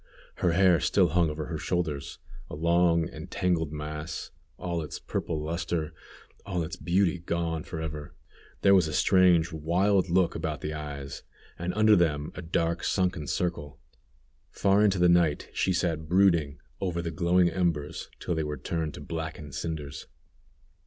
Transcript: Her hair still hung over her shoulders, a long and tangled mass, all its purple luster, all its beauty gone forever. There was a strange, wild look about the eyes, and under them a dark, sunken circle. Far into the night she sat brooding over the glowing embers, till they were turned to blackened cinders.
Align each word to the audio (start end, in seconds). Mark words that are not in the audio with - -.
Her 0.37 0.53
hair 0.53 0.79
still 0.79 1.09
hung 1.09 1.29
over 1.29 1.45
her 1.45 1.59
shoulders, 1.59 2.17
a 2.49 2.55
long 2.55 3.07
and 3.07 3.29
tangled 3.29 3.71
mass, 3.71 4.31
all 4.57 4.81
its 4.81 4.97
purple 4.97 5.39
luster, 5.39 5.93
all 6.43 6.63
its 6.63 6.75
beauty 6.75 7.19
gone 7.19 7.61
forever. 7.63 8.15
There 8.63 8.73
was 8.73 8.87
a 8.87 8.93
strange, 8.93 9.51
wild 9.53 10.09
look 10.09 10.33
about 10.33 10.61
the 10.61 10.73
eyes, 10.73 11.21
and 11.59 11.71
under 11.75 11.95
them 11.95 12.31
a 12.33 12.41
dark, 12.41 12.83
sunken 12.83 13.27
circle. 13.27 13.79
Far 14.49 14.83
into 14.83 14.97
the 14.97 15.07
night 15.07 15.51
she 15.53 15.71
sat 15.71 16.09
brooding 16.09 16.57
over 16.79 17.03
the 17.03 17.11
glowing 17.11 17.49
embers, 17.49 18.09
till 18.19 18.33
they 18.33 18.43
were 18.43 18.57
turned 18.57 18.95
to 18.95 19.01
blackened 19.01 19.53
cinders. 19.53 20.07